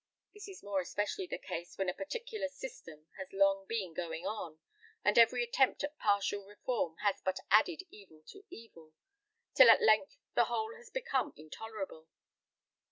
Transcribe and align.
This 0.33 0.47
is 0.47 0.63
more 0.63 0.79
especially 0.81 1.27
the 1.27 1.37
case 1.37 1.77
when 1.77 1.87
a 1.87 1.93
particular 1.93 2.47
system 2.47 3.05
has 3.19 3.27
long 3.31 3.67
been 3.67 3.93
going 3.93 4.25
on, 4.25 4.57
and 5.05 5.15
every 5.15 5.43
attempt 5.43 5.83
at 5.83 5.95
partial 5.99 6.43
reform 6.43 6.95
has 7.03 7.21
but 7.23 7.37
added 7.51 7.83
evil 7.91 8.23
to 8.29 8.43
evil, 8.49 8.93
till 9.53 9.69
at 9.69 9.79
length 9.79 10.17
the 10.33 10.45
whole 10.45 10.73
has 10.75 10.89
become 10.89 11.33
intolerable. 11.37 12.07